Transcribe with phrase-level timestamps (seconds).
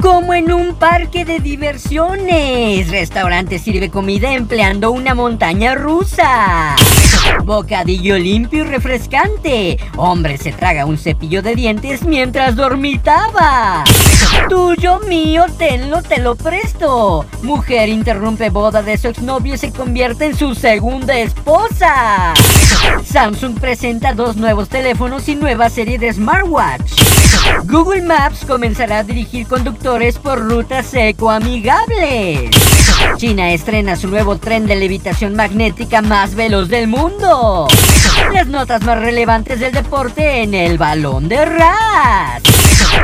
[0.00, 2.88] Como en un parque de diversiones.
[2.88, 6.76] Restaurante sirve comida empleando una montaña rusa.
[7.44, 9.78] Bocadillo limpio y refrescante.
[9.96, 13.84] Hombre se traga un cepillo de dientes mientras dormitaba.
[14.48, 17.26] Tuyo, mío, tenlo, te lo presto.
[17.42, 22.34] Mujer interrumpe boda de su exnovio y se convierte en su segunda esposa.
[23.04, 26.92] Samsung presenta dos nuevos teléfonos y nueva serie de smartwatch.
[27.64, 32.50] Google Maps comenzará a dirigir conductores por rutas ecoamigables.
[33.16, 37.68] China estrena su nuevo tren de levitación magnética más veloz del mundo.
[38.32, 42.42] Las notas más relevantes del deporte en el balón de Ras.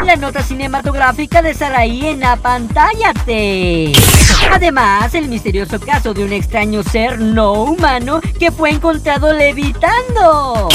[0.04, 3.92] La nota cinematográfica de Saraí en Apantállate.
[4.52, 10.68] Además, el misterioso caso de un extraño ser no humano que fue encontrado levitando.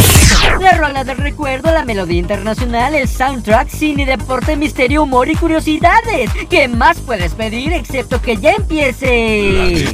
[0.59, 6.31] La rola del recuerdo, la melodía internacional, el soundtrack, cine, deporte, misterio, humor y curiosidades.
[6.49, 9.93] ¿Qué más puedes pedir excepto que ya empiece?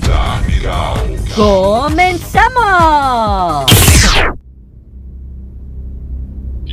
[1.36, 2.46] ¡Comenzamos!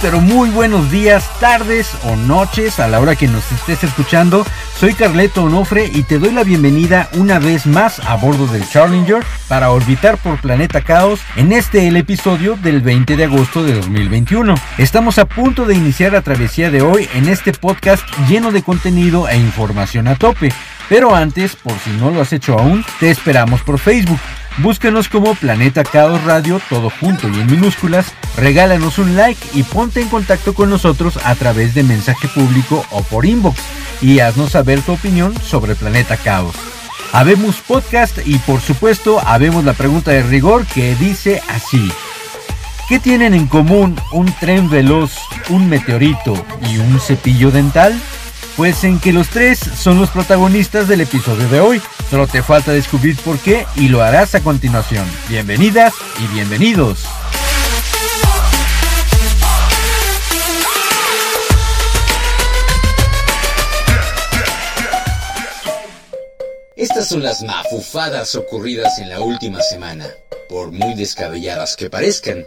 [0.00, 4.44] Pero muy buenos días, tardes o noches a la hora que nos estés escuchando.
[4.78, 9.24] Soy Carleto Onofre y te doy la bienvenida una vez más a bordo del Challenger
[9.48, 14.54] para orbitar por Planeta Caos en este el episodio del 20 de agosto de 2021.
[14.78, 19.28] Estamos a punto de iniciar la travesía de hoy en este podcast lleno de contenido
[19.28, 20.52] e información a tope.
[20.88, 24.20] Pero antes, por si no lo has hecho aún, te esperamos por Facebook.
[24.60, 30.00] Búscanos como Planeta Caos Radio, todo junto y en minúsculas, regálanos un like y ponte
[30.00, 33.56] en contacto con nosotros a través de mensaje público o por inbox
[34.02, 36.56] y haznos saber tu opinión sobre Planeta Caos.
[37.12, 41.92] Habemos podcast y por supuesto habemos la pregunta de rigor que dice así.
[42.88, 45.12] ¿Qué tienen en común un tren veloz,
[45.50, 46.34] un meteorito
[46.68, 47.96] y un cepillo dental?
[48.58, 51.80] Pues en que los tres son los protagonistas del episodio de hoy.
[52.10, 55.06] Solo te falta descubrir por qué y lo harás a continuación.
[55.28, 57.04] Bienvenidas y bienvenidos.
[66.74, 70.08] Estas son las mafufadas ocurridas en la última semana,
[70.48, 72.44] por muy descabelladas que parezcan.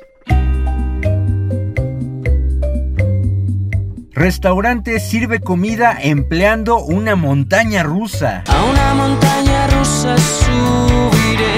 [4.21, 8.43] Restaurante sirve comida empleando una montaña rusa.
[8.45, 11.57] A una montaña rusa subiré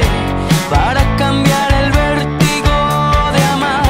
[0.70, 2.72] para cambiar el vértigo
[3.34, 3.84] de amar.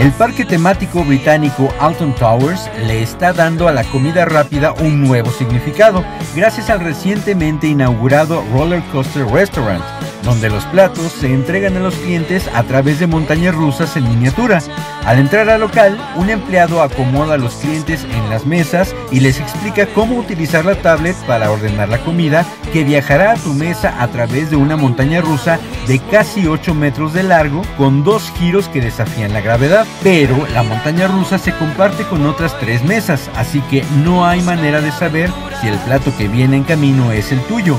[0.00, 5.30] El parque temático británico Alton Towers le está dando a la comida rápida un nuevo
[5.30, 6.04] significado,
[6.34, 9.84] gracias al recientemente inaugurado Roller Coaster Restaurant,
[10.26, 14.60] donde los platos se entregan a los clientes a través de montañas rusas en miniatura.
[15.04, 19.38] Al entrar al local, un empleado acomoda a los clientes en las mesas y les
[19.38, 24.08] explica cómo utilizar la tablet para ordenar la comida que viajará a tu mesa a
[24.08, 28.80] través de una montaña rusa de casi 8 metros de largo con dos giros que
[28.80, 29.86] desafían la gravedad.
[30.02, 34.80] Pero la montaña rusa se comparte con otras tres mesas, así que no hay manera
[34.80, 35.30] de saber
[35.60, 37.78] si el plato que viene en camino es el tuyo.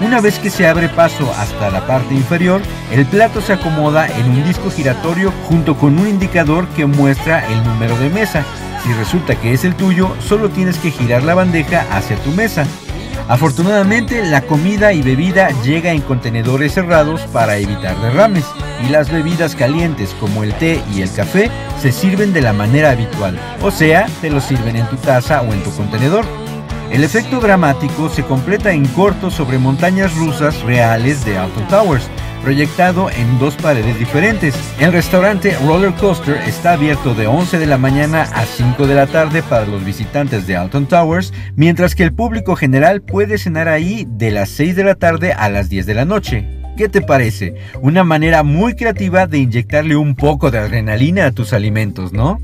[0.00, 2.60] Una vez que se abre paso hasta la parte inferior,
[2.90, 7.62] el plato se acomoda en un disco giratorio junto con un indicador que muestra el
[7.64, 8.44] número de mesa.
[8.82, 12.66] Si resulta que es el tuyo, solo tienes que girar la bandeja hacia tu mesa.
[13.28, 18.44] Afortunadamente, la comida y bebida llega en contenedores cerrados para evitar derrames
[18.84, 21.50] y las bebidas calientes como el té y el café
[21.80, 25.52] se sirven de la manera habitual, o sea, te lo sirven en tu taza o
[25.52, 26.26] en tu contenedor.
[26.90, 32.08] El efecto dramático se completa en corto sobre montañas rusas reales de Alton Towers,
[32.42, 34.54] proyectado en dos paredes diferentes.
[34.78, 39.06] El restaurante Roller Coaster está abierto de 11 de la mañana a 5 de la
[39.06, 44.06] tarde para los visitantes de Alton Towers, mientras que el público general puede cenar ahí
[44.08, 46.46] de las 6 de la tarde a las 10 de la noche.
[46.76, 47.54] ¿Qué te parece?
[47.80, 52.40] Una manera muy creativa de inyectarle un poco de adrenalina a tus alimentos, ¿no?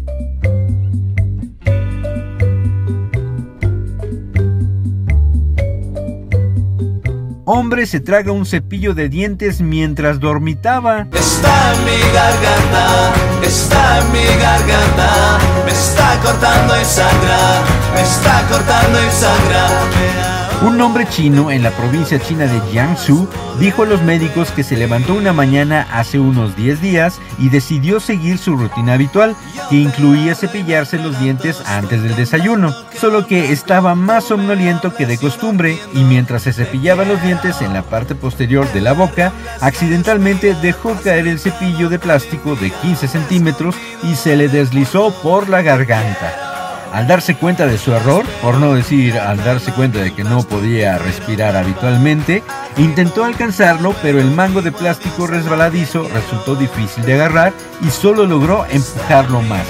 [7.52, 11.08] Hombre se traga un cepillo de dientes mientras dormitaba.
[11.12, 13.12] Está en mi garganta,
[13.42, 20.49] está en mi garganta, me está cortando y sangra, me está cortando y sangra.
[20.62, 23.26] Un hombre chino en la provincia china de Jiangsu
[23.58, 27.98] dijo a los médicos que se levantó una mañana hace unos 10 días y decidió
[27.98, 29.34] seguir su rutina habitual,
[29.70, 35.16] que incluía cepillarse los dientes antes del desayuno, solo que estaba más somnoliento que de
[35.16, 40.54] costumbre y mientras se cepillaba los dientes en la parte posterior de la boca, accidentalmente
[40.60, 45.62] dejó caer el cepillo de plástico de 15 centímetros y se le deslizó por la
[45.62, 46.49] garganta.
[46.92, 50.42] Al darse cuenta de su error, por no decir al darse cuenta de que no
[50.42, 52.42] podía respirar habitualmente,
[52.78, 58.66] intentó alcanzarlo, pero el mango de plástico resbaladizo resultó difícil de agarrar y solo logró
[58.70, 59.66] empujarlo más.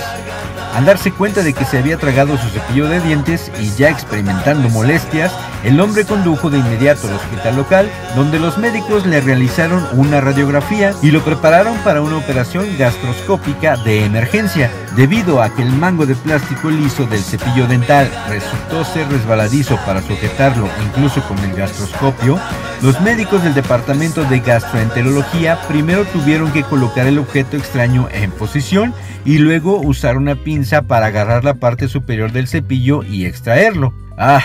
[0.74, 4.68] Al darse cuenta de que se había tragado su cepillo de dientes y ya experimentando
[4.70, 5.32] molestias,
[5.64, 10.94] el hombre condujo de inmediato al hospital local, donde los médicos le realizaron una radiografía
[11.02, 14.70] y lo prepararon para una operación gastroscópica de emergencia.
[14.96, 20.02] Debido a que el mango de plástico liso del cepillo dental resultó ser resbaladizo para
[20.02, 22.40] sujetarlo incluso con el gastroscopio,
[22.82, 28.92] los médicos del departamento de gastroenterología primero tuvieron que colocar el objeto extraño en posición
[29.24, 33.94] y luego usar una pinza para agarrar la parte superior del cepillo y extraerlo.
[34.18, 34.42] Ah,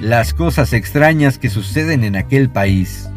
[0.00, 3.08] las cosas extrañas que suceden en aquel país.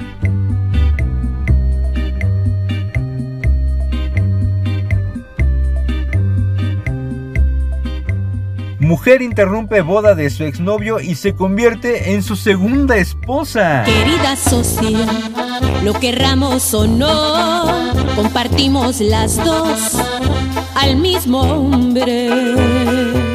[8.86, 13.84] Mujer interrumpe boda de su exnovio y se convierte en su segunda esposa.
[13.84, 15.08] Querida socia,
[15.84, 17.66] lo querramos o no,
[18.16, 20.00] compartimos las dos
[20.76, 22.30] al mismo hombre.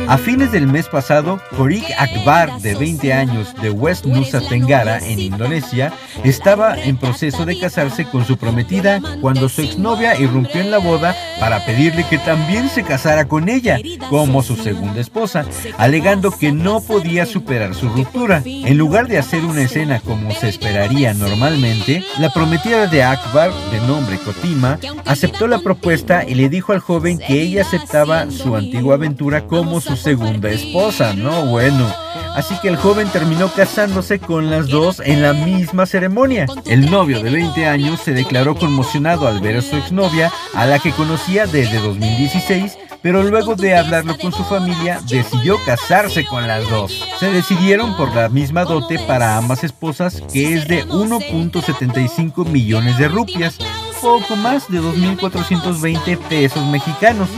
[0.06, 5.18] A fines del mes pasado, Korik Akbar, de 20 años, de West Nusa Tenggara, en
[5.18, 5.92] Indonesia,
[6.24, 11.14] estaba en proceso de casarse con su prometida cuando su exnovia irrumpió en la boda
[11.38, 13.78] para pedirle que también se casara con ella,
[14.08, 15.46] como su segunda esposa,
[15.78, 18.42] alegando que no podía superar su ruptura.
[18.44, 23.80] En lugar de hacer una escena como se esperaría normalmente, la prometida de Akbar, de
[23.86, 28.94] nombre Kotima, aceptó la propuesta y le dijo al joven que ella aceptaba su antigua
[28.94, 31.46] aventura como su segunda esposa, ¿no?
[31.46, 31.90] Bueno.
[32.34, 36.46] Así que el joven terminó casándose con las dos en la misma ceremonia.
[36.66, 40.78] El novio de 20 años se declaró conmocionado al ver a su exnovia, a la
[40.78, 46.68] que conocía desde 2016, pero luego de hablarlo con su familia decidió casarse con las
[46.68, 47.04] dos.
[47.18, 53.08] Se decidieron por la misma dote para ambas esposas que es de 1.75 millones de
[53.08, 53.58] rupias,
[54.00, 57.28] poco más de 2.420 pesos mexicanos.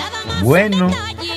[0.43, 0.91] Bueno,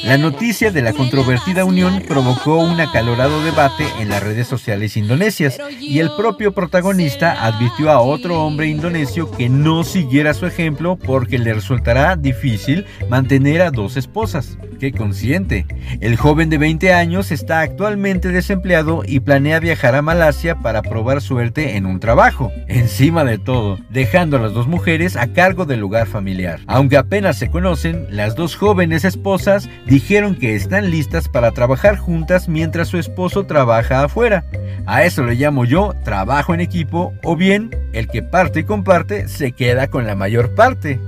[0.04, 5.58] la noticia de la controvertida unión provocó un acalorado debate en las redes sociales indonesias
[5.80, 11.40] y el propio protagonista advirtió a otro hombre indonesio que no siguiera su ejemplo porque
[11.40, 14.58] le resultará difícil mantener a dos esposas.
[14.80, 15.66] ¡Qué consciente!
[16.02, 21.22] El joven de 20 años está actualmente desempleado y planea viajar a Malasia para probar
[21.22, 22.52] suerte en un trabajo.
[22.68, 26.60] Encima de todo, dejando a las dos mujeres a cargo del lugar familiar.
[26.68, 32.48] Aunque apenas se conocen, las dos jóvenes esposas dijeron que están listas para trabajar juntas
[32.48, 34.46] mientras su esposo trabaja afuera.
[34.86, 39.28] A eso le llamo yo trabajo en equipo o bien el que parte y comparte
[39.28, 41.00] se queda con la mayor parte.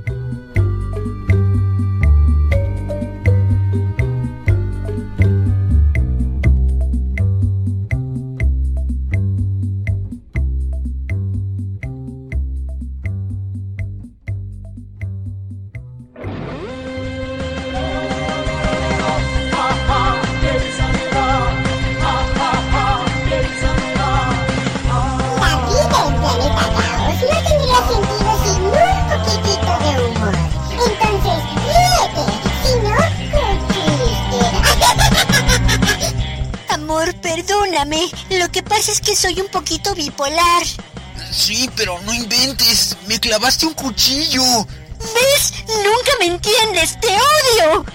[43.28, 44.66] Clavaste un cuchillo.
[45.00, 45.54] ¿Ves?
[45.68, 47.86] Nunca me entiendes, te odio.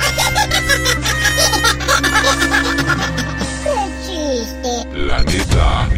[3.65, 3.75] ¡Qué
[4.05, 4.89] chiste!
[4.93, 5.89] Planeta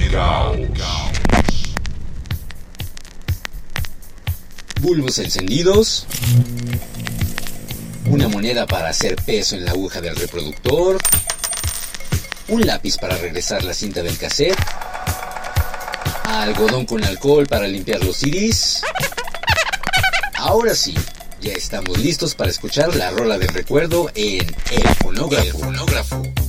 [4.80, 6.06] Bulbos encendidos.
[8.06, 10.98] Una moneda para hacer peso en la aguja del reproductor.
[12.48, 14.56] Un lápiz para regresar la cinta del cassette.
[16.24, 18.82] Algodón con alcohol para limpiar los CDs.
[20.54, 20.94] Ahora sí,
[21.40, 25.44] ya estamos listos para escuchar la rola del recuerdo en El Fonógrafo.
[25.44, 26.43] El fonógrafo.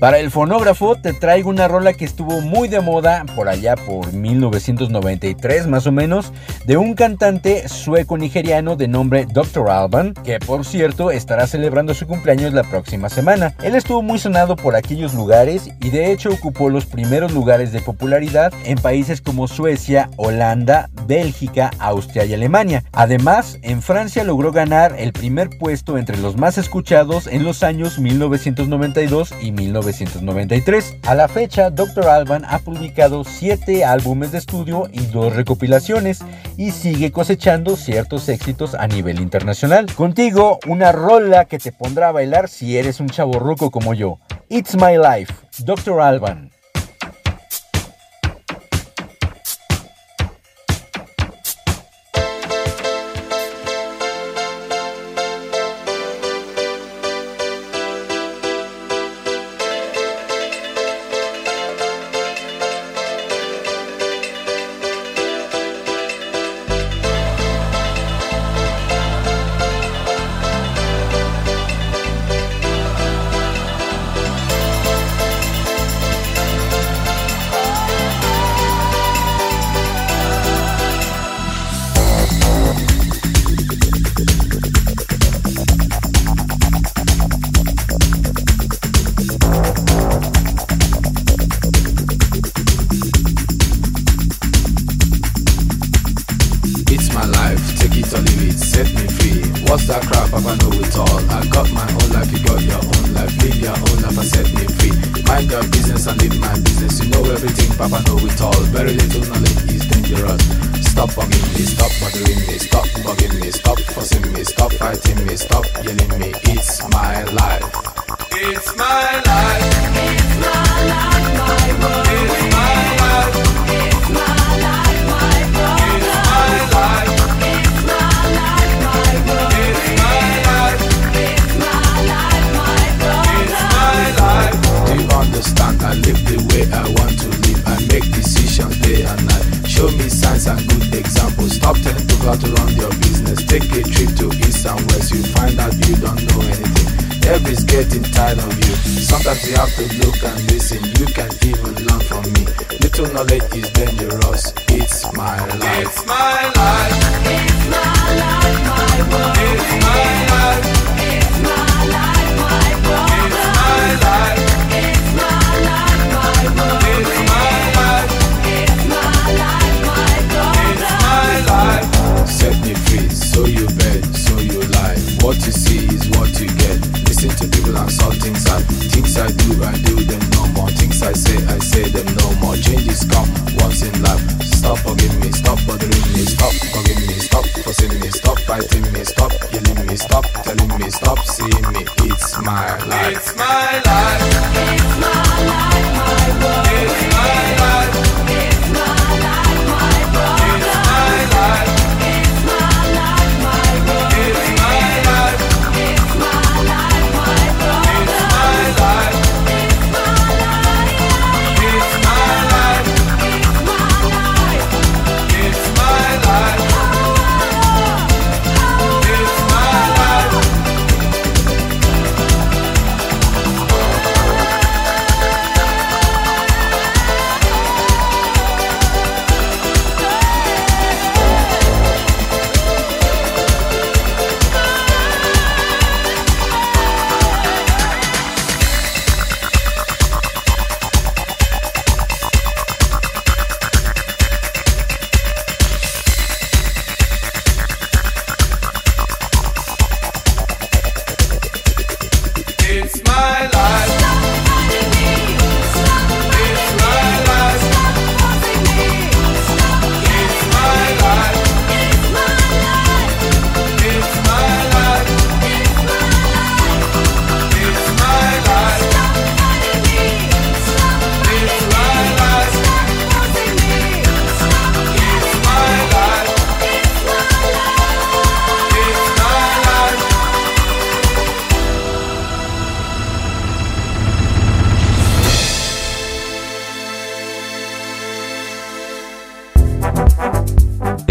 [0.00, 4.12] Para el fonógrafo te traigo una rola que estuvo muy de moda por allá por
[4.12, 6.32] 1993 más o menos
[6.66, 9.68] de un cantante sueco-nigeriano de nombre Dr.
[9.68, 13.54] Alban, que por cierto estará celebrando su cumpleaños la próxima semana.
[13.60, 17.80] Él estuvo muy sonado por aquellos lugares y de hecho ocupó los primeros lugares de
[17.80, 22.84] popularidad en países como Suecia, Holanda, Bélgica, Austria y Alemania.
[22.92, 27.98] Además, en Francia logró ganar el primer puesto entre los más escuchados en los años
[27.98, 29.87] 1992 y 1993.
[29.92, 30.96] 1993.
[31.02, 32.06] A la fecha, Dr.
[32.06, 36.20] Alban ha publicado 7 álbumes de estudio y 2 recopilaciones
[36.56, 39.86] y sigue cosechando ciertos éxitos a nivel internacional.
[39.94, 44.18] Contigo, una rola que te pondrá a bailar si eres un chavo ruco como yo.
[44.48, 46.00] It's My Life, Dr.
[46.00, 46.47] Alban.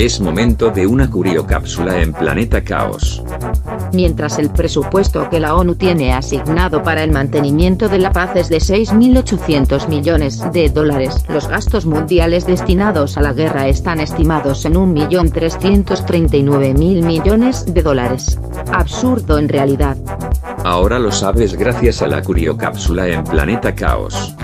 [0.08, 3.22] Es momento de una curiocápsula en Planeta Caos.
[3.92, 8.48] Mientras el presupuesto que la ONU tiene asignado para el mantenimiento de la paz es
[8.48, 14.76] de 6.800 millones de dólares, los gastos mundiales destinados a la guerra están estimados en
[14.76, 18.40] 1.339.000 millones de dólares.
[18.72, 19.98] Absurdo en realidad.
[20.64, 24.38] Ahora lo sabes gracias a la curiocápsula en Planeta Caos.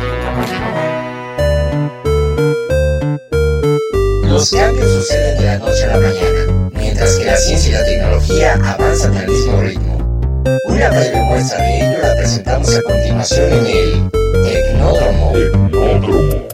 [4.44, 7.86] Los cambios suceden de la noche a la mañana, mientras que la ciencia y la
[7.86, 10.44] tecnología avanzan al mismo ritmo.
[10.68, 14.12] Una breve muestra de ello la presentamos a continuación en el
[14.44, 15.32] Tecnódromo.
[15.32, 16.48] Tecnódromo.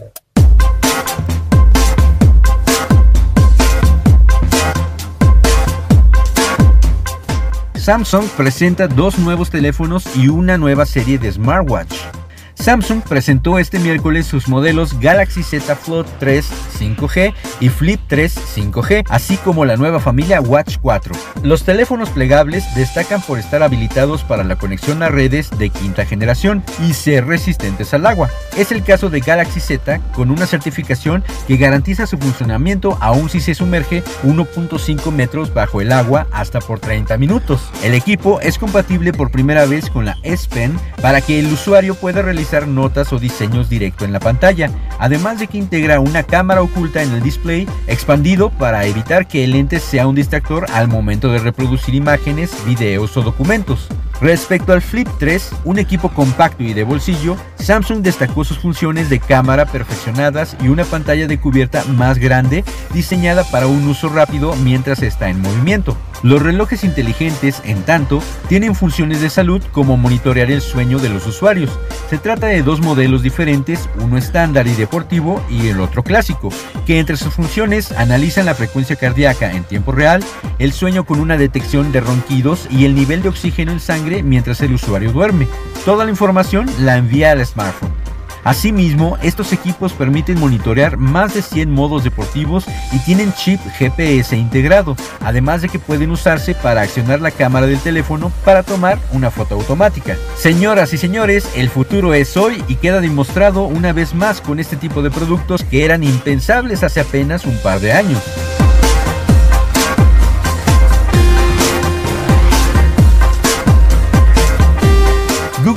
[7.74, 12.19] Samsung presenta dos nuevos teléfonos y una nueva serie de smartwatch.
[12.60, 16.46] Samsung presentó este miércoles sus modelos Galaxy Z Fold 3
[16.78, 21.14] 5G y Flip 3 5G, así como la nueva familia Watch 4.
[21.42, 26.62] Los teléfonos plegables destacan por estar habilitados para la conexión a redes de quinta generación
[26.86, 28.28] y ser resistentes al agua.
[28.58, 33.40] Es el caso de Galaxy Z con una certificación que garantiza su funcionamiento aun si
[33.40, 37.62] se sumerge 1.5 metros bajo el agua hasta por 30 minutos.
[37.82, 41.94] El equipo es compatible por primera vez con la S Pen para que el usuario
[41.94, 46.62] pueda realizar notas o diseños directo en la pantalla, además de que integra una cámara
[46.62, 51.30] oculta en el display expandido para evitar que el lente sea un distractor al momento
[51.30, 53.88] de reproducir imágenes, videos o documentos.
[54.20, 59.18] Respecto al Flip 3, un equipo compacto y de bolsillo, Samsung destacó sus funciones de
[59.18, 65.02] cámara perfeccionadas y una pantalla de cubierta más grande diseñada para un uso rápido mientras
[65.02, 65.96] está en movimiento.
[66.22, 71.26] Los relojes inteligentes, en tanto, tienen funciones de salud como monitorear el sueño de los
[71.26, 71.70] usuarios.
[72.10, 76.50] Se trata de dos modelos diferentes, uno estándar y deportivo y el otro clásico,
[76.84, 80.22] que entre sus funciones analizan la frecuencia cardíaca en tiempo real,
[80.58, 84.60] el sueño con una detección de ronquidos y el nivel de oxígeno en sangre mientras
[84.60, 85.48] el usuario duerme.
[85.84, 88.00] Toda la información la envía al smartphone.
[88.44, 94.96] Asimismo, estos equipos permiten monitorear más de 100 modos deportivos y tienen chip GPS integrado,
[95.20, 99.56] además de que pueden usarse para accionar la cámara del teléfono para tomar una foto
[99.56, 100.16] automática.
[100.36, 104.76] Señoras y señores, el futuro es hoy y queda demostrado una vez más con este
[104.76, 108.20] tipo de productos que eran impensables hace apenas un par de años.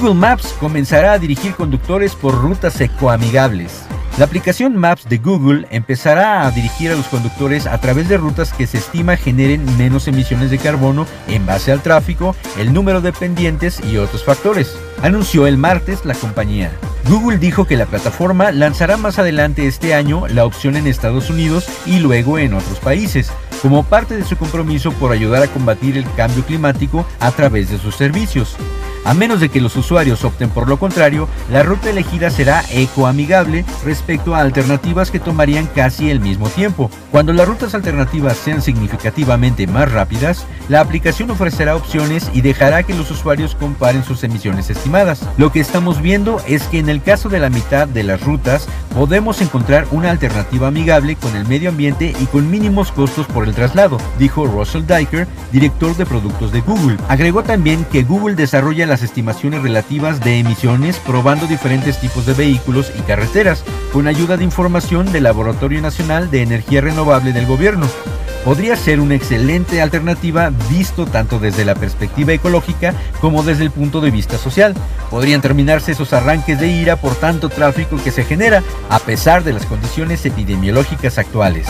[0.04, 3.86] Google Maps comenzará a dirigir conductores por rutas ecoamigables.
[4.18, 8.52] La aplicación Maps de Google empezará a dirigir a los conductores a través de rutas
[8.52, 13.13] que se estima generen menos emisiones de carbono en base al tráfico, el número de
[13.13, 16.72] pendientes y otros factores, anunció el martes la compañía.
[17.10, 21.68] Google dijo que la plataforma lanzará más adelante este año la opción en Estados Unidos
[21.86, 23.30] y luego en otros países,
[23.62, 27.78] como parte de su compromiso por ayudar a combatir el cambio climático a través de
[27.78, 28.56] sus servicios.
[29.06, 33.66] A menos de que los usuarios opten por lo contrario, la ruta elegida será ecoamigable
[33.84, 36.89] respecto a alternativas que tomarían casi el mismo tiempo.
[37.12, 42.94] Cuando las rutas alternativas sean significativamente más rápidas, la aplicación ofrecerá opciones y dejará que
[42.94, 44.92] los usuarios comparen sus emisiones estimadas.
[45.38, 48.67] Lo que estamos viendo es que en el caso de la mitad de las rutas
[48.93, 53.56] podemos encontrar una alternativa amigable con el medio ambiente y con mínimos costos por el
[53.56, 56.97] traslado, dijo Russell Diker, director de productos de Google.
[57.10, 62.91] Agregó también que Google desarrolla las estimaciones relativas de emisiones probando diferentes tipos de vehículos
[62.95, 67.88] y carreteras con ayuda de información del Laboratorio Nacional de Energía Renovable del gobierno.
[68.43, 74.01] Podría ser una excelente alternativa visto tanto desde la perspectiva ecológica como desde el punto
[74.01, 74.73] de vista social.
[75.10, 79.53] Podrían terminarse esos arranques de ira por tanto tráfico que se genera a pesar de
[79.53, 81.67] las condiciones epidemiológicas actuales.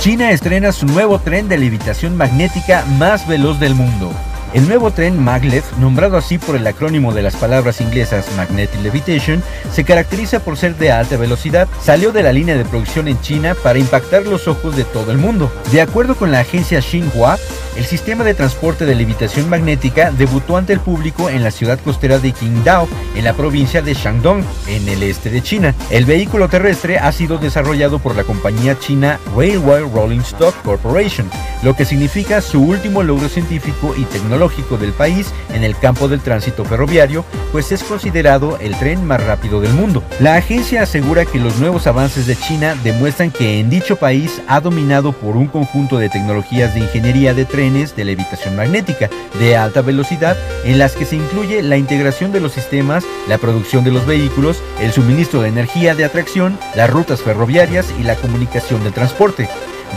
[0.00, 4.12] China estrena su nuevo tren de levitación magnética más veloz del mundo.
[4.54, 9.42] El nuevo tren maglev, nombrado así por el acrónimo de las palabras inglesas Magnetic Levitation,
[9.72, 11.68] se caracteriza por ser de alta velocidad.
[11.82, 15.16] Salió de la línea de producción en China para impactar los ojos de todo el
[15.16, 15.50] mundo.
[15.72, 17.38] De acuerdo con la agencia Xinhua,
[17.78, 22.18] el sistema de transporte de levitación magnética debutó ante el público en la ciudad costera
[22.18, 22.86] de Qingdao,
[23.16, 25.74] en la provincia de Shandong, en el este de China.
[25.88, 31.30] El vehículo terrestre ha sido desarrollado por la compañía china Railway Rolling Stock Corporation,
[31.62, 34.41] lo que significa su último logro científico y tecnológico
[34.78, 39.60] del país en el campo del tránsito ferroviario, pues es considerado el tren más rápido
[39.60, 40.02] del mundo.
[40.20, 44.60] La agencia asegura que los nuevos avances de China demuestran que en dicho país ha
[44.60, 49.56] dominado por un conjunto de tecnologías de ingeniería de tren trenes de levitación magnética de
[49.56, 53.92] alta velocidad en las que se incluye la integración de los sistemas, la producción de
[53.92, 58.92] los vehículos, el suministro de energía de atracción, las rutas ferroviarias y la comunicación del
[58.92, 59.48] transporte.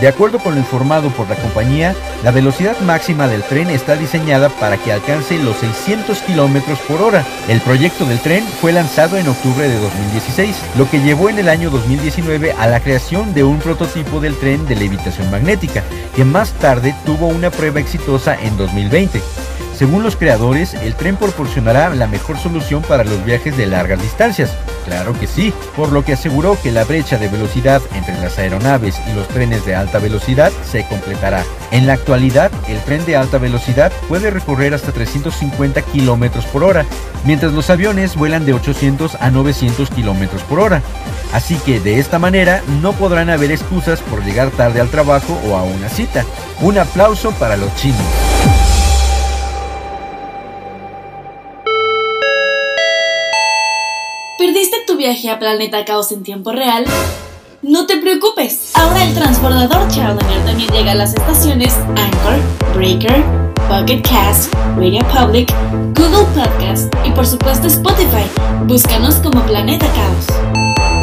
[0.02, 4.50] De acuerdo con lo informado por la compañía, la velocidad máxima del tren está diseñada
[4.50, 7.26] para que alcance los 600 kilómetros por hora.
[7.48, 11.48] El proyecto del tren fue lanzado en octubre de 2016, lo que llevó en el
[11.48, 15.84] año 2019 a la creación de un prototipo del tren de levitación magnética,
[16.16, 19.22] que más tarde tuvo una prueba exitosa en 2020.
[19.78, 24.52] Según los creadores, el tren proporcionará la mejor solución para los viajes de largas distancias.
[24.86, 28.96] Claro que sí, por lo que aseguró que la brecha de velocidad entre las aeronaves
[29.10, 31.44] y los trenes de alta velocidad se completará.
[31.72, 36.86] En la actualidad, el tren de alta velocidad puede recorrer hasta 350 km por hora,
[37.26, 40.82] mientras los aviones vuelan de 800 a 900 km por hora.
[41.34, 45.58] Así que de esta manera no podrán haber excusas por llegar tarde al trabajo o
[45.58, 46.24] a una cita.
[46.62, 48.55] Un aplauso para los chinos.
[55.06, 56.84] Viaje a Planeta Caos en tiempo real?
[57.62, 63.24] No te preocupes, ahora el transbordador Challenger también llega a las estaciones Anchor, Breaker,
[63.70, 65.54] Pocket Cast, Radio Public,
[65.94, 68.26] Google Podcast y por supuesto Spotify.
[68.65, 70.95] Búscanos como Planeta Caos.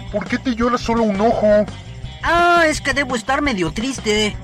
[0.00, 1.66] ¿Por qué te llora solo un ojo?
[2.22, 4.36] Ah, es que debo estar medio triste.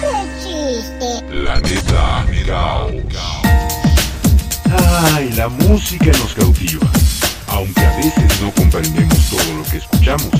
[0.00, 1.24] ¡Qué chiste!
[1.28, 2.92] Planeta Caos.
[5.14, 6.88] Ay, la música nos cautiva,
[7.48, 10.30] aunque a veces no comprendemos todo lo que escuchamos.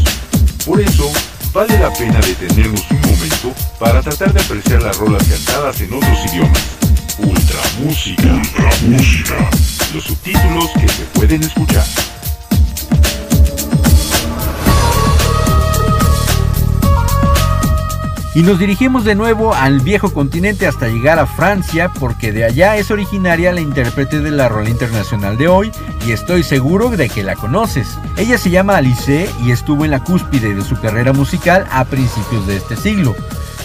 [0.65, 1.11] Por eso,
[1.53, 6.19] vale la pena detenernos un momento para tratar de apreciar las rolas cantadas en otros
[6.33, 6.86] idiomas.
[7.19, 8.35] Ultra música.
[8.35, 9.51] Ultra música
[9.95, 11.85] los subtítulos que se pueden escuchar.
[18.35, 22.77] Y nos dirigimos de nuevo al viejo continente hasta llegar a Francia porque de allá
[22.77, 25.73] es originaria la intérprete de la rola internacional de hoy
[26.07, 27.97] y estoy seguro de que la conoces.
[28.19, 32.47] Ella se llama Alice y estuvo en la cúspide de su carrera musical a principios
[32.47, 33.17] de este siglo.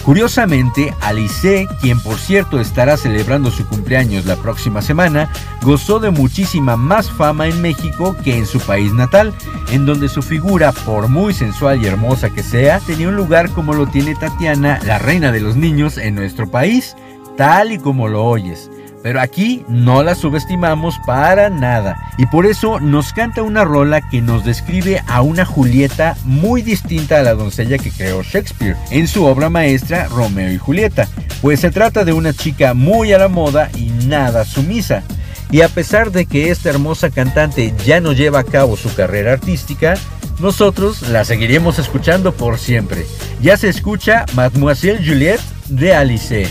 [0.04, 5.30] Curiosamente, Alice, quien por cierto estará celebrando su cumpleaños la próxima semana,
[5.62, 9.32] gozó de muchísima más fama en México que en su país natal,
[9.70, 13.74] en donde su figura, por muy sensual y hermosa que sea, tenía un lugar como
[13.74, 16.96] lo tiene Tatiana, la reina de los niños en nuestro país,
[17.36, 18.71] tal y como lo oyes.
[19.02, 21.96] Pero aquí no la subestimamos para nada.
[22.18, 27.18] Y por eso nos canta una rola que nos describe a una Julieta muy distinta
[27.18, 31.08] a la doncella que creó Shakespeare en su obra maestra Romeo y Julieta.
[31.40, 35.02] Pues se trata de una chica muy a la moda y nada sumisa.
[35.50, 39.32] Y a pesar de que esta hermosa cantante ya no lleva a cabo su carrera
[39.32, 39.94] artística,
[40.38, 43.04] nosotros la seguiremos escuchando por siempre.
[43.42, 46.48] Ya se escucha Mademoiselle Juliette de Alice.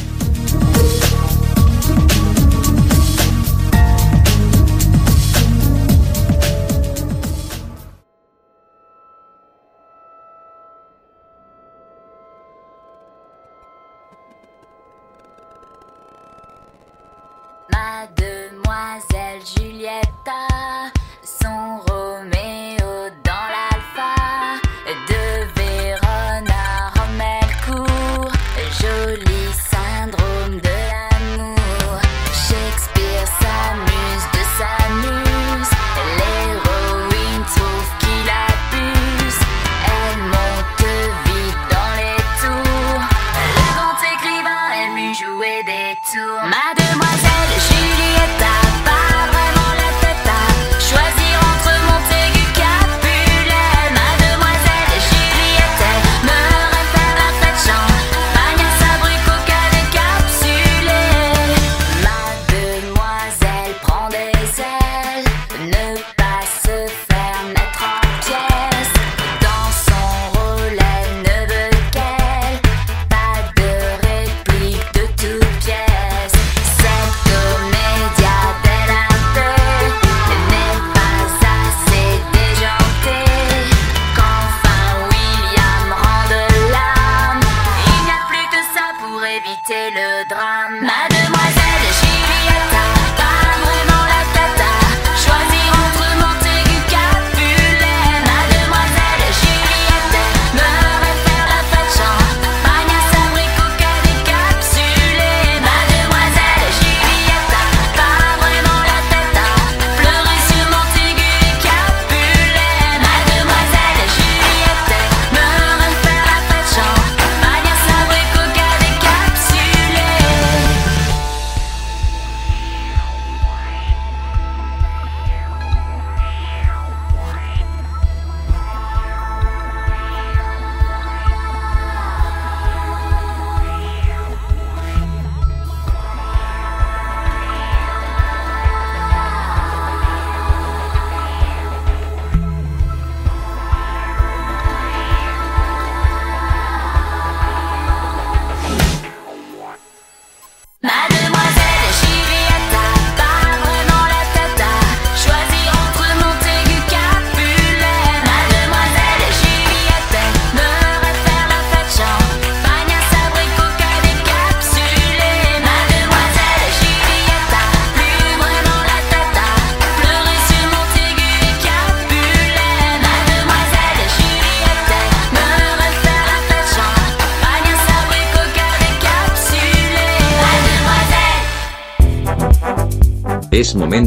[17.71, 19.43] Mademoiselle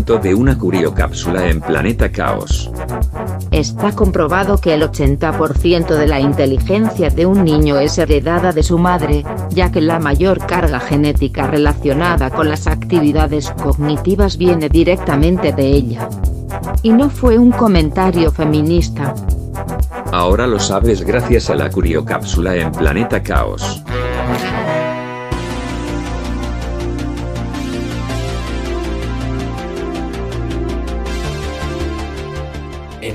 [0.07, 2.71] De una curiocápsula en Planeta Caos.
[3.51, 8.79] Está comprobado que el 80% de la inteligencia de un niño es heredada de su
[8.79, 15.69] madre, ya que la mayor carga genética relacionada con las actividades cognitivas viene directamente de
[15.69, 16.09] ella.
[16.83, 19.15] Y no fue un comentario feminista.
[20.13, 23.84] Ahora lo sabes gracias a la curiocápsula en Planeta Caos.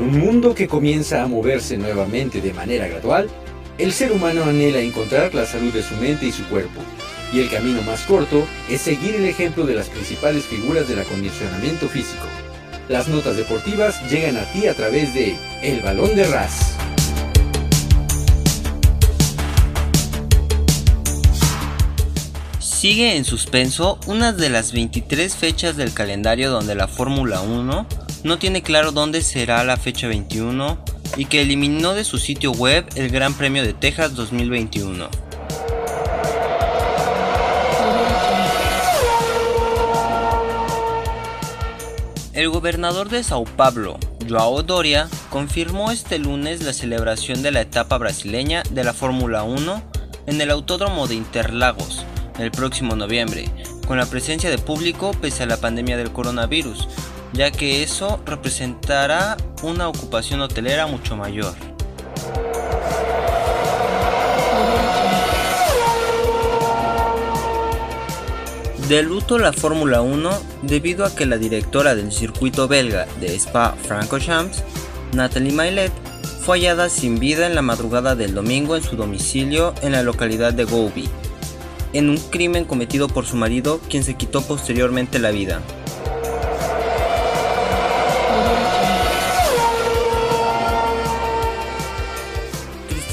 [0.09, 3.29] Un mundo que comienza a moverse nuevamente de manera gradual,
[3.77, 6.81] el ser humano anhela encontrar la salud de su mente y su cuerpo,
[7.31, 11.87] y el camino más corto es seguir el ejemplo de las principales figuras del acondicionamiento
[11.87, 12.25] físico.
[12.87, 16.73] Las notas deportivas llegan a ti a través de El Balón de Ras.
[22.59, 28.37] Sigue en suspenso una de las 23 fechas del calendario donde la Fórmula 1 no
[28.39, 30.77] tiene claro dónde será la fecha 21
[31.17, 35.09] y que eliminó de su sitio web el Gran Premio de Texas 2021.
[42.33, 43.97] El gobernador de Sao Paulo,
[44.29, 49.83] Joao Doria, confirmó este lunes la celebración de la etapa brasileña de la Fórmula 1
[50.27, 52.05] en el Autódromo de Interlagos
[52.39, 53.49] el próximo noviembre,
[53.85, 56.87] con la presencia de público pese a la pandemia del coronavirus,
[57.33, 61.53] ya que eso representará una ocupación hotelera mucho mayor.
[68.87, 70.31] De luto la Fórmula 1
[70.63, 74.63] debido a que la directora del circuito belga de Spa Francorchamps,
[75.13, 75.91] Nathalie Maillet,
[76.41, 80.53] fue hallada sin vida en la madrugada del domingo en su domicilio en la localidad
[80.53, 81.07] de Gouby,
[81.93, 85.61] en un crimen cometido por su marido, quien se quitó posteriormente la vida.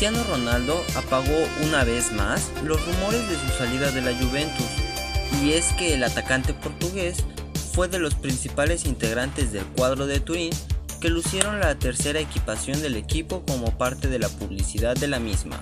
[0.07, 4.67] Cristiano Ronaldo apagó una vez más los rumores de su salida de la Juventus,
[5.43, 7.25] y es que el atacante portugués
[7.73, 10.51] fue de los principales integrantes del cuadro de Turín
[11.01, 15.59] que lucieron la tercera equipación del equipo como parte de la publicidad de la misma.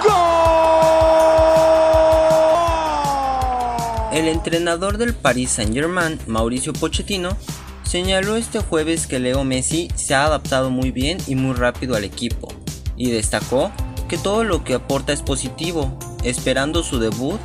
[4.13, 7.35] El entrenador del Paris Saint-Germain, Mauricio Pochettino,
[7.83, 12.05] señaló este jueves que Leo Messi se ha adaptado muy bien y muy rápido al
[12.05, 12.49] equipo,
[12.95, 13.73] y destacó
[14.15, 17.41] que todo lo que aporta es positivo, esperando su debut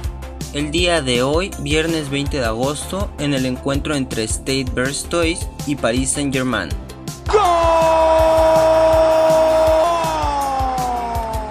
[0.53, 4.67] el día de hoy, viernes 20 de agosto, en el encuentro entre State
[5.09, 6.69] Toys y Paris Saint-Germain.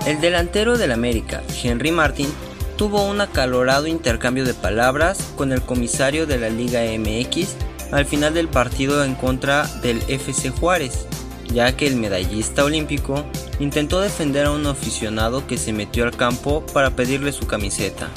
[0.07, 2.33] El delantero del América, Henry Martin,
[2.76, 7.57] tuvo un acalorado intercambio de palabras con el comisario de la Liga MX
[7.90, 11.09] al final del partido en contra del FC Juárez,
[11.52, 13.24] ya que el medallista olímpico
[13.58, 18.11] intentó defender a un aficionado que se metió al campo para pedirle su camiseta.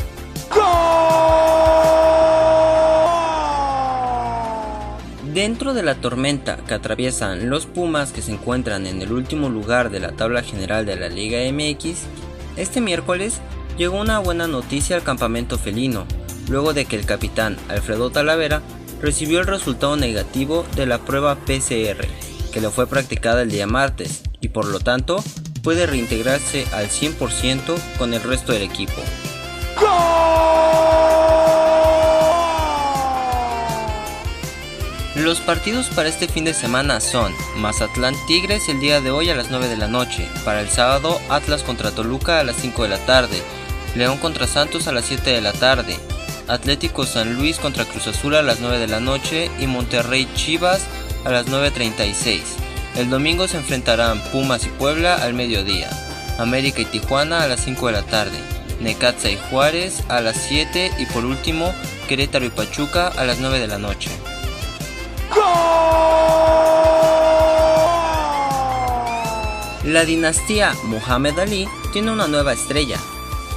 [5.34, 9.90] Dentro de la tormenta que atraviesan los Pumas que se encuentran en el último lugar
[9.90, 12.02] de la tabla general de la Liga MX,
[12.58, 13.40] este miércoles
[13.78, 16.06] llegó una buena noticia al campamento felino,
[16.50, 18.62] luego de que el capitán Alfredo Talavera
[19.02, 22.06] recibió el resultado negativo de la prueba PCR,
[22.52, 25.24] que le fue practicada el día martes, y por lo tanto
[25.64, 29.02] puede reintegrarse al 100% con el resto del equipo.
[35.16, 39.36] Los partidos para este fin de semana son Mazatlán Tigres el día de hoy a
[39.36, 42.90] las 9 de la noche, para el sábado Atlas contra Toluca a las 5 de
[42.90, 43.42] la tarde,
[43.94, 45.98] León contra Santos a las 7 de la tarde,
[46.48, 50.82] Atlético San Luis contra Cruz Azul a las 9 de la noche y Monterrey Chivas
[51.26, 52.42] a las 9.36.
[52.96, 55.90] El domingo se enfrentarán Pumas y Puebla al mediodía,
[56.38, 58.38] América y Tijuana a las 5 de la tarde,
[58.82, 61.74] Necaxa y Juárez a las 7 y por último
[62.08, 64.10] Querétaro y Pachuca a las 9 de la noche.
[69.86, 72.98] La dinastía Muhammad Ali tiene una nueva estrella.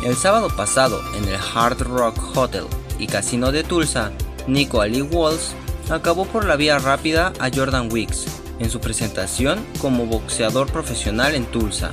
[0.04, 2.64] El sábado pasado, en el Hard Rock Hotel
[2.98, 4.10] y Casino de Tulsa,
[4.46, 5.54] Nico Ali Walls
[5.90, 8.26] acabó por la vía rápida a Jordan Wicks
[8.58, 11.92] en su presentación como boxeador profesional en Tulsa.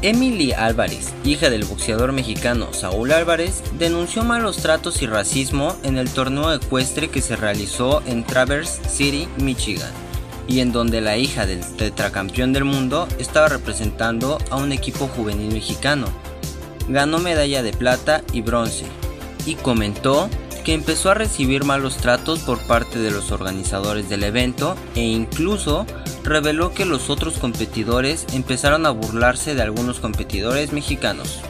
[0.00, 6.08] Emily Álvarez, hija del boxeador mexicano Saúl Álvarez, denunció malos tratos y racismo en el
[6.08, 9.90] torneo ecuestre que se realizó en Traverse City, Michigan,
[10.46, 15.52] y en donde la hija del tetracampeón del mundo estaba representando a un equipo juvenil
[15.52, 16.06] mexicano.
[16.88, 18.86] Ganó medalla de plata y bronce,
[19.46, 20.30] y comentó
[20.68, 25.86] que empezó a recibir malos tratos por parte de los organizadores del evento e incluso
[26.24, 31.40] reveló que los otros competidores empezaron a burlarse de algunos competidores mexicanos.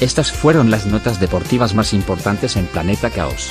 [0.00, 3.50] Estas fueron las notas deportivas más importantes en Planeta Caos.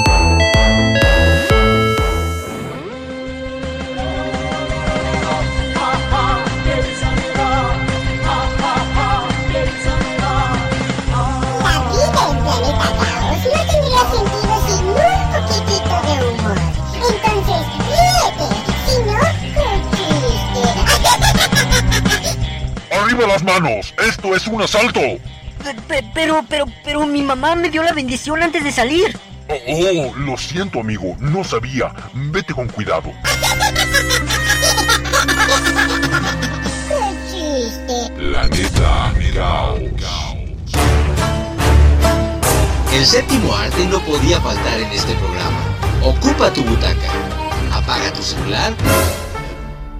[23.27, 23.93] Las manos!
[23.97, 24.99] ¡Esto es un asalto!
[26.13, 29.17] pero, pero, pero mi mamá me dio la bendición antes de salir.
[29.47, 31.15] Oh, oh, lo siento, amigo.
[31.19, 31.93] No sabía.
[32.13, 33.11] Vete con cuidado.
[36.87, 38.11] ¡Qué chiste!
[38.17, 39.79] Planeta Caos.
[42.93, 45.59] El séptimo arte no podía faltar en este programa.
[46.03, 47.11] Ocupa tu butaca.
[47.71, 48.73] Apaga tu celular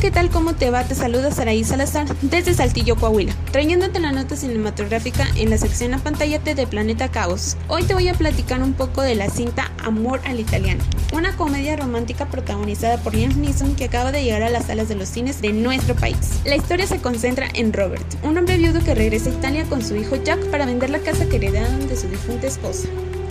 [0.00, 0.30] ¿Qué tal?
[0.30, 0.84] ¿Cómo te va?
[0.84, 6.54] Te saluda Saraí Salazar desde Saltillo, Coahuila, trayéndote la nota cinematográfica en la sección Apantállate
[6.54, 7.56] de Planeta Caos.
[7.66, 11.76] Hoy te voy a platicar un poco de la cinta Amor al Italiano, una comedia
[11.76, 15.40] romántica protagonizada por Liam Neeson que acaba de llegar a las salas de los cines
[15.40, 16.40] de nuestro país.
[16.44, 19.96] La historia se concentra en Robert, un hombre viudo que regresa a Italia con su
[19.96, 22.88] hijo Jack para vender la casa que heredaron de su difunta esposa.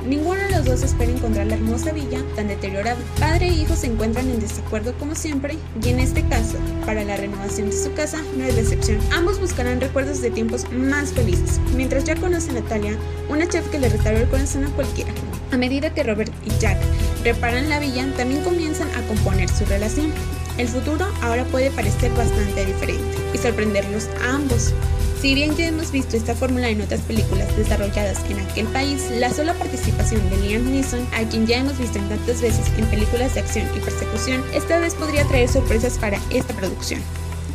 [0.08, 2.98] Ninguno de los dos espera encontrar la hermosa villa tan deteriorada.
[3.20, 7.18] Padre e hijo se encuentran en desacuerdo como siempre y en este caso, para la
[7.18, 9.00] renovación de su casa no es decepción.
[9.12, 12.98] Ambos buscarán recuerdos de tiempos más felices, mientras ya conoce a Natalia,
[13.28, 15.12] una chef que le restauró el corazón a cualquiera.
[15.52, 16.78] A medida que Robert y Jack
[17.26, 20.14] reparan la villa, también comienzan a componer su relación.
[20.58, 24.74] El futuro ahora puede parecer bastante diferente y sorprenderlos a ambos.
[25.22, 29.34] Si bien ya hemos visto esta fórmula en otras películas desarrolladas en aquel país, la
[29.34, 33.34] sola participación de Liam Neeson, a quien ya hemos visto en tantas veces en películas
[33.34, 37.02] de acción y persecución, esta vez podría traer sorpresas para esta producción.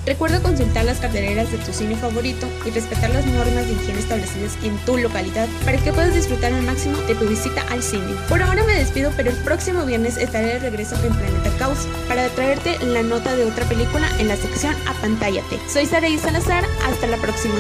[0.05, 4.59] Recuerda consultar las carteleras de tu cine favorito y respetar las normas de higiene establecidas
[4.64, 8.14] en tu localidad para que puedas disfrutar al máximo de tu visita al cine.
[8.28, 12.28] Por ahora me despido, pero el próximo viernes estaré de regreso en Planeta Caos para
[12.30, 15.61] traerte la nota de otra película en la sección Apantállate.
[15.68, 17.55] Soy Saraí Salazar, hasta la próxima.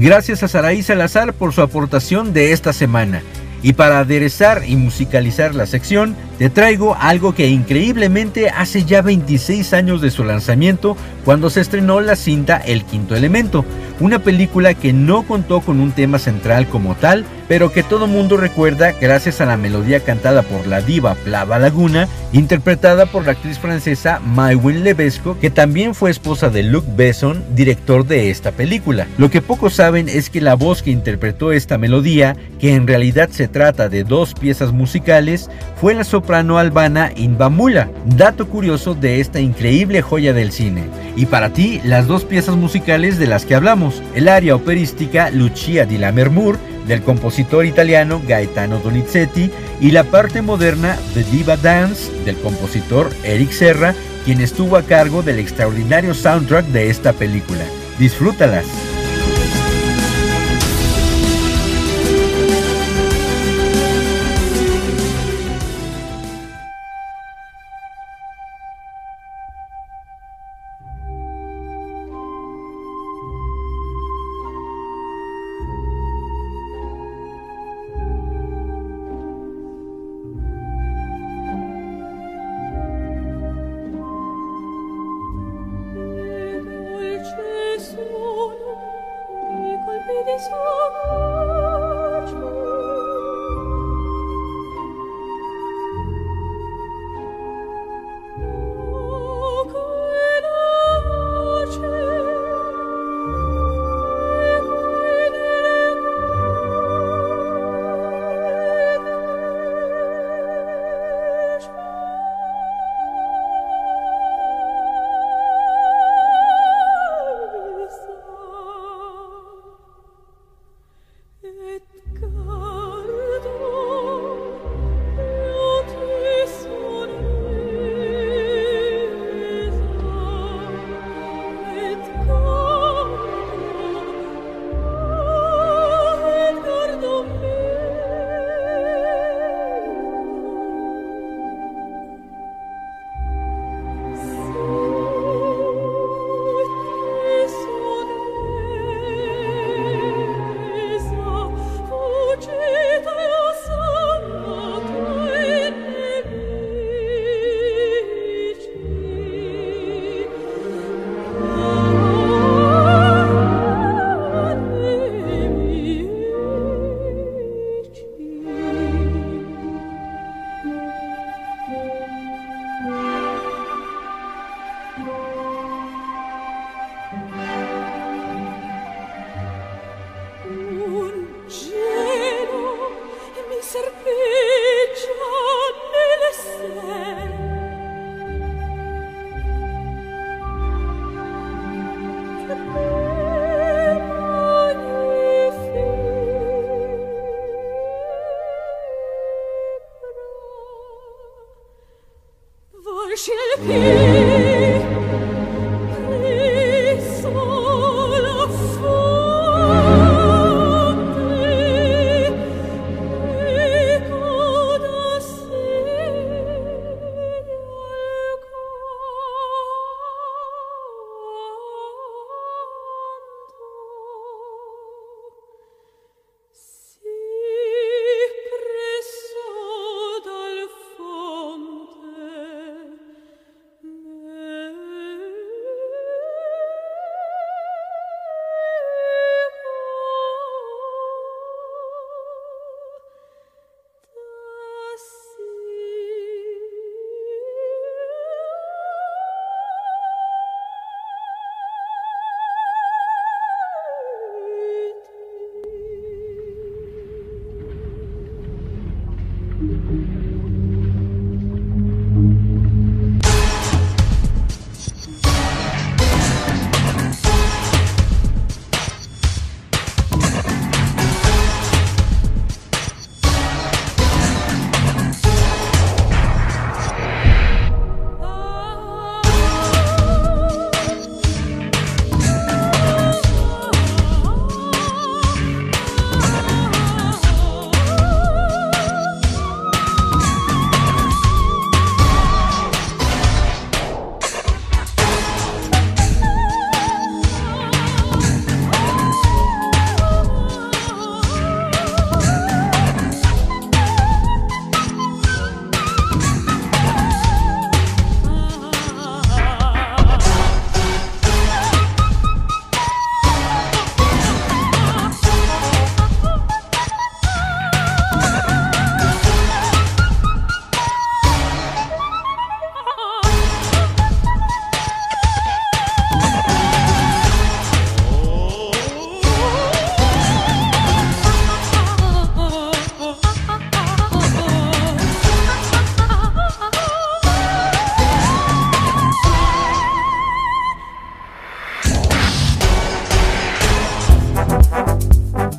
[0.00, 3.20] Gracias a Saraí Salazar por su aportación de esta semana.
[3.64, 9.72] Y para aderezar y musicalizar la sección, te traigo algo que increíblemente hace ya 26
[9.72, 13.64] años de su lanzamiento, cuando se estrenó la cinta El Quinto Elemento,
[13.98, 18.36] una película que no contó con un tema central como tal, pero que todo mundo
[18.36, 23.58] recuerda gracias a la melodía cantada por la diva Plava Laguna, interpretada por la actriz
[23.58, 29.08] francesa Maywin Levesco, que también fue esposa de Luc Besson, director de esta película.
[29.16, 33.30] Lo que pocos saben es que la voz que interpretó esta melodía, que en realidad
[33.30, 39.40] se trata de dos piezas musicales, fue la soprano albana Inbamula, dato curioso de esta
[39.40, 40.84] increíble joya del cine.
[41.16, 45.86] Y para ti, las dos piezas musicales de las que hablamos, el área operística Lucia
[45.86, 49.50] di Lammermoor, del compositor italiano Gaetano Donizetti
[49.80, 55.22] y la parte moderna The Diva Dance del compositor Eric Serra, quien estuvo a cargo
[55.22, 57.64] del extraordinario soundtrack de esta película.
[57.98, 58.87] Disfrútalas.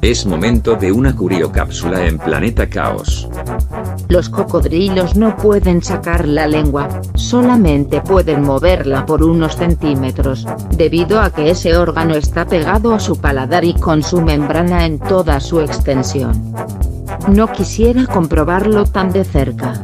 [0.10, 3.30] Es momento de una curiocápsula en Planeta Caos.
[4.08, 11.30] Los cocodrilos no pueden sacar la lengua, solamente pueden moverla por unos centímetros, debido a
[11.30, 15.62] que ese órgano está pegado a su paladar y con su membrana en toda su
[15.62, 16.56] extensión.
[17.28, 19.76] No quisiera comprobarlo tan de cerca.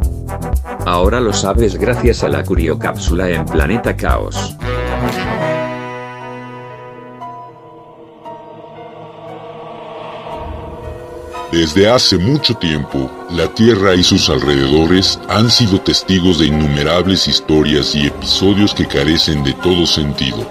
[0.87, 4.57] Ahora lo sabes gracias a la curiocápsula en Planeta Caos.
[11.55, 17.95] Desde hace mucho tiempo, la Tierra y sus alrededores han sido testigos de innumerables historias
[17.95, 20.45] y episodios que carecen de todo sentido.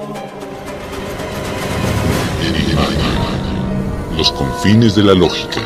[4.16, 5.60] Los confines de la lógica.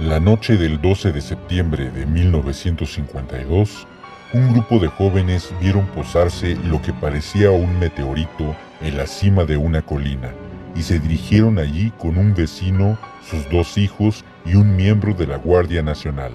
[0.00, 3.86] La noche del 12 de septiembre de 1952,
[4.32, 9.56] un grupo de jóvenes vieron posarse lo que parecía un meteorito en la cima de
[9.56, 10.30] una colina
[10.76, 12.96] y se dirigieron allí con un vecino,
[13.28, 16.30] sus dos hijos y un miembro de la Guardia Nacional.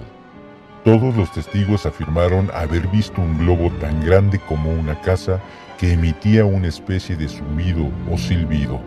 [0.84, 5.40] Todos los testigos afirmaron haber visto un globo tan grande como una casa
[5.78, 8.78] que emitía una especie de zumbido o silbido.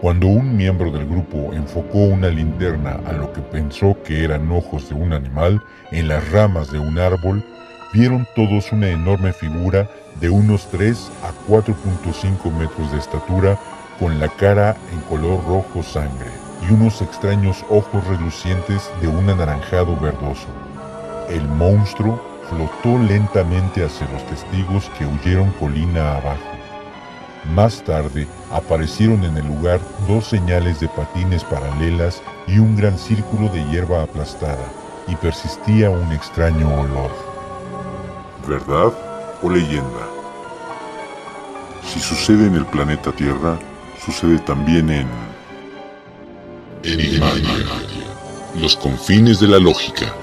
[0.00, 4.88] Cuando un miembro del grupo enfocó una linterna a lo que pensó que eran ojos
[4.88, 7.44] de un animal en las ramas de un árbol,
[7.92, 9.88] vieron todos una enorme figura
[10.20, 13.58] de unos 3 a 4.5 metros de estatura
[13.98, 16.30] con la cara en color rojo sangre
[16.68, 20.46] y unos extraños ojos relucientes de un anaranjado verdoso.
[21.28, 26.50] El monstruo flotó lentamente hacia los testigos que huyeron colina abajo.
[27.54, 33.48] Más tarde aparecieron en el lugar dos señales de patines paralelas y un gran círculo
[33.48, 34.66] de hierba aplastada,
[35.08, 37.29] y persistía un extraño olor.
[38.46, 38.92] ¿Verdad
[39.42, 40.08] o leyenda?
[41.84, 43.58] Si sucede en el planeta Tierra,
[44.04, 45.08] sucede también en...
[46.82, 47.74] Enigmática.
[48.60, 50.14] Los confines de la lógica.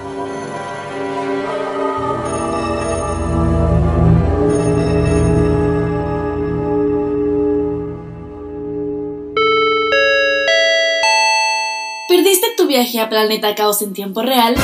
[12.08, 14.56] ¿Perdiste tu viaje a Planeta Caos en tiempo real?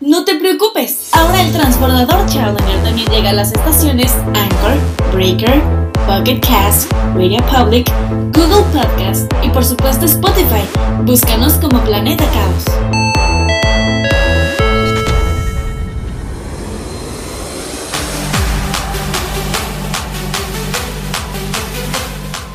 [0.00, 4.76] No te preocupes, ahora el transbordador Challenger también llega a las estaciones Anchor,
[5.10, 5.62] Breaker,
[6.06, 7.90] Pocket Cast, Radio Public,
[8.34, 10.64] Google Podcast y por supuesto Spotify.
[11.04, 13.15] Búscanos como Planeta Caos.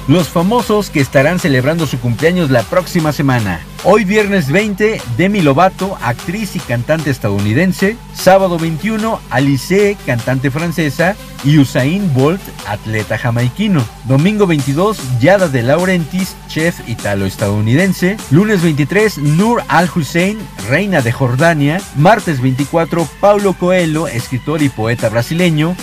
[0.08, 3.62] Los famosos que estarán celebrando su cumpleaños la próxima semana.
[3.84, 7.98] Hoy viernes 20, Demi Lovato, actriz y cantante estadounidense.
[8.14, 11.16] Sábado 21, Alice, cantante francesa.
[11.44, 13.84] Y Usain Bolt, atleta jamaiquino.
[14.06, 18.18] Domingo 22, Yada de Laurentiis, chef italo-estadounidense.
[18.30, 20.38] Lunes 23, Nur Al-Hussein,
[20.70, 21.82] reina de Jordania.
[21.96, 25.76] Martes 24, Paulo Coelho, escritor y poeta brasileño.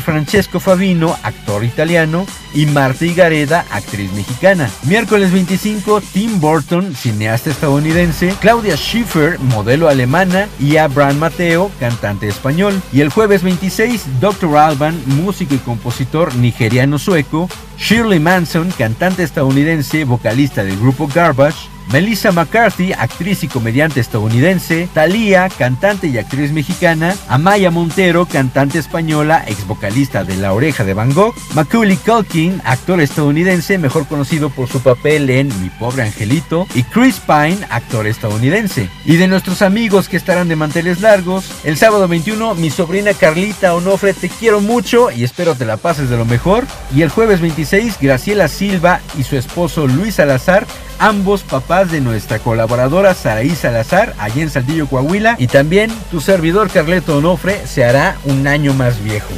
[0.00, 4.70] Francesco Favino, actor italiano, y Marta Higareda, actriz mexicana.
[4.84, 12.80] Miércoles 25, Tim Burton, cineasta estadounidense, Claudia Schiffer, modelo alemana, y Abraham Mateo, cantante español.
[12.92, 14.56] Y el jueves 26, Dr.
[14.56, 22.92] Alban, músico y compositor nigeriano-sueco, Shirley Manson, cantante estadounidense, vocalista del grupo Garbage, Melissa McCarthy,
[22.92, 30.22] actriz y comediante estadounidense, Thalía, cantante y actriz mexicana, Amaya Montero, cantante española, ex vocalista
[30.22, 35.28] de La Oreja de Van Gogh, Macaulay Culkin, actor estadounidense, mejor conocido por su papel
[35.30, 38.88] en Mi Pobre Angelito, y Chris Pine, actor estadounidense.
[39.04, 43.74] Y de nuestros amigos que estarán de manteles largos, el sábado 21, mi sobrina Carlita
[43.74, 46.66] Onofre, te quiero mucho y espero te la pases de lo mejor.
[46.94, 50.66] Y el jueves 26, Graciela Silva y su esposo Luis Salazar
[51.00, 56.70] ambos papás de nuestra colaboradora Saraí Salazar, allá en Saltillo, Coahuila, y también tu servidor
[56.70, 59.32] Carleto Onofre se hará un año más viejo.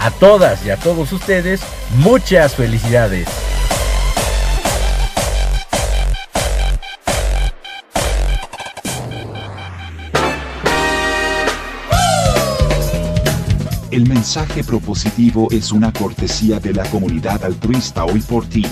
[0.00, 1.60] A todas y a todos ustedes,
[1.98, 3.28] muchas felicidades.
[13.90, 18.66] El mensaje propositivo es una cortesía de la comunidad altruista hoy por ti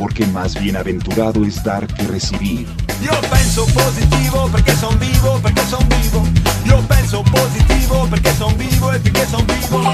[0.00, 2.66] porque más bienaventurado es dar que recibir.
[3.02, 6.24] Yo penso positivo porque son vivo, porque son vivo.
[6.64, 9.92] Yo penso positivo porque son vivo y porque son vivo.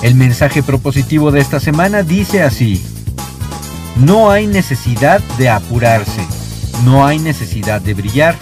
[0.00, 2.82] El mensaje propositivo de esta semana dice así.
[3.96, 6.22] No hay necesidad de apurarse,
[6.86, 8.34] no hay necesidad de brillar,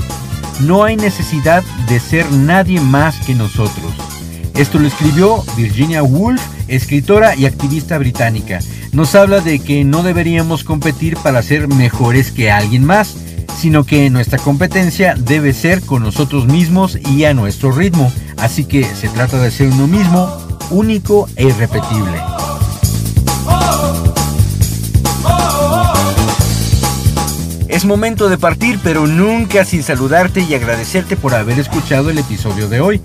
[0.60, 3.92] no hay necesidad de ser nadie más que nosotros.
[4.54, 8.60] Esto lo escribió Virginia Woolf escritora y activista británica.
[8.92, 13.16] Nos habla de que no deberíamos competir para ser mejores que alguien más,
[13.58, 18.12] sino que nuestra competencia debe ser con nosotros mismos y a nuestro ritmo.
[18.36, 20.30] Así que se trata de ser uno mismo,
[20.70, 22.20] único e irrepetible.
[27.68, 32.68] Es momento de partir, pero nunca sin saludarte y agradecerte por haber escuchado el episodio
[32.68, 33.02] de hoy.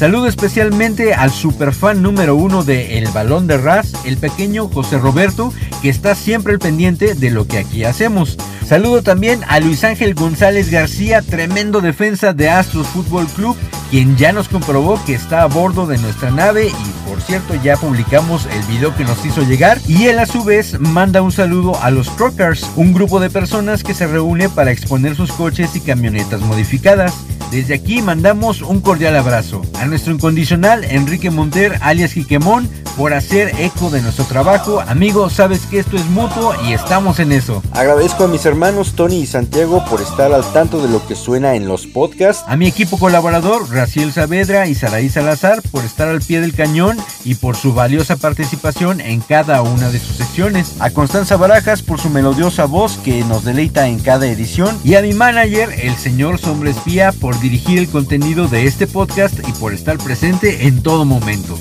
[0.00, 5.52] Saludo especialmente al superfan número uno de El Balón de Ras, el pequeño José Roberto,
[5.82, 8.38] que está siempre al pendiente de lo que aquí hacemos.
[8.70, 13.56] Saludo también a Luis Ángel González García, tremendo defensa de Astros Fútbol Club,
[13.90, 17.76] quien ya nos comprobó que está a bordo de nuestra nave y por cierto ya
[17.76, 21.82] publicamos el video que nos hizo llegar y él a su vez manda un saludo
[21.82, 25.80] a los Truckers, un grupo de personas que se reúne para exponer sus coches y
[25.80, 27.12] camionetas modificadas.
[27.50, 33.52] Desde aquí mandamos un cordial abrazo a nuestro incondicional Enrique Monter alias Quiquemón por hacer
[33.58, 34.80] eco de nuestro trabajo.
[34.86, 37.60] Amigo, sabes que esto es mutuo y estamos en eso.
[37.72, 38.59] Agradezco a mis hermanos
[38.94, 42.44] Tony y Santiago por estar al tanto de lo que suena en los podcasts.
[42.46, 46.98] A mi equipo colaborador Raciel Saavedra y Saraí Salazar por estar al pie del cañón
[47.24, 50.74] y por su valiosa participación en cada una de sus secciones.
[50.78, 54.78] A Constanza Barajas por su melodiosa voz que nos deleita en cada edición.
[54.84, 59.38] Y a mi manager, el señor Sombra Espía, por dirigir el contenido de este podcast
[59.48, 61.58] y por estar presente en todo momento.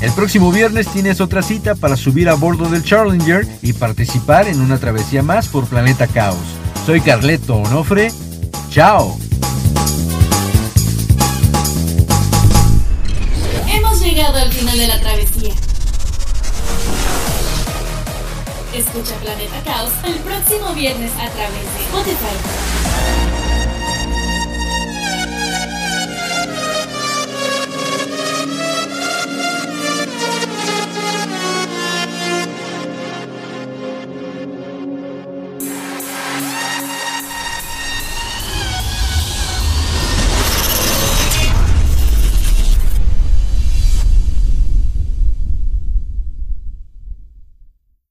[0.00, 4.60] El próximo viernes tienes otra cita para subir a bordo del Challenger y participar en
[4.60, 6.36] una travesía más por Planeta Caos.
[6.84, 8.12] Soy Carleto Onofre.
[8.70, 9.18] ¡Chao!
[13.68, 15.54] Hemos llegado al final de la travesía.
[18.74, 23.45] Escucha Planeta Caos el próximo viernes a través de Spotify.